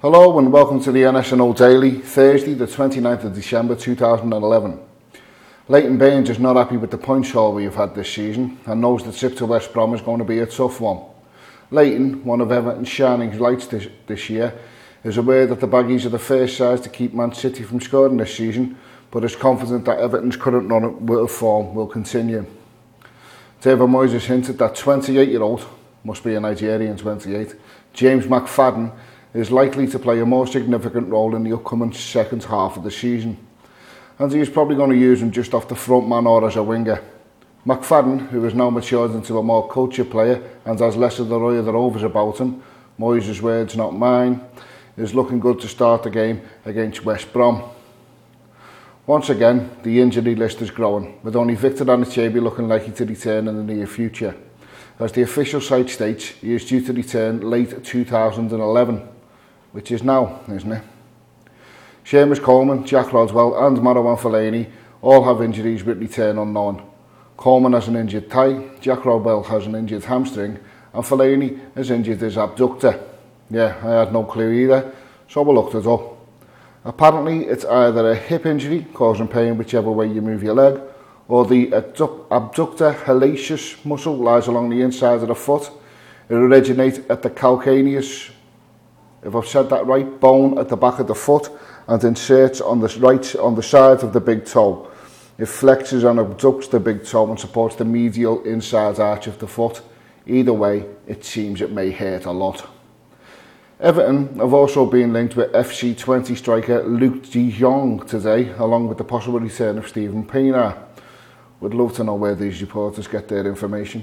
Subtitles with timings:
[0.00, 4.78] Hello and welcome to the NSNO Daily, Thursday the 29th of December 2011.
[5.66, 8.80] Leighton Baines is not happy with the points haul we have had this season and
[8.80, 11.00] knows the trip to West Brom is going to be a tough one.
[11.72, 14.56] Leighton, one of Everton's shining lights this, this year,
[15.02, 18.18] is aware that the Baggies are the first size to keep Man City from scoring
[18.18, 18.78] this season,
[19.10, 22.46] but is confident that Everton's current run of form will continue.
[23.60, 25.66] David Moyes has hinted that 28-year-old,
[26.04, 27.56] must be a Nigerian 28,
[27.92, 28.92] James McFadden
[29.38, 32.90] is likely to play a more significant role in the upcoming second half of the
[32.90, 33.38] season.
[34.18, 36.62] And he's probably going to use him just off the front man or as a
[36.62, 37.00] winger.
[37.64, 41.38] McFadden, who has now matured into a more cultured player and has less of the
[41.38, 42.60] Roy of the Rovers about him,
[42.98, 44.40] Moyes' words not mine,
[44.96, 47.62] is looking good to start the game against West Brom.
[49.06, 53.46] Once again, the injury list is growing, with only Victor Anichebe looking likely to return
[53.46, 54.34] in the near future.
[54.98, 59.08] As the official site states, he is due to return late 2011
[59.78, 60.82] which is now, isn't it?
[62.04, 64.68] Seamus Coleman, Jack Rodwell and Marouane Fellaini
[65.00, 66.82] all have injuries with return unknown.
[67.36, 70.58] Coleman has an injured thigh, Jack Rodwell has an injured hamstring
[70.92, 72.98] and Fellaini has injured his abductor.
[73.50, 74.92] Yeah, I had no clue either,
[75.28, 76.26] so we looked it up.
[76.84, 80.80] Apparently it's either a hip injury causing pain whichever way you move your leg
[81.28, 85.70] or the abductor hallucis muscle lies along the inside of the foot.
[86.28, 88.32] It originates at the calcaneus
[89.22, 91.50] if I've said that right, bone at the back of the foot
[91.86, 94.90] and inserts on the right on the side of the big toe.
[95.38, 99.46] It flexes and abducts the big toe and supports the medial inside arch of the
[99.46, 99.82] foot.
[100.26, 102.68] Either way, it seems it may hurt a lot.
[103.80, 108.98] Everton have also been linked with FC Twente striker Luuk de Jong today, along with
[108.98, 110.76] the possible return of Steven Pienaar.
[111.60, 114.02] Would love to know where these reporters get their information.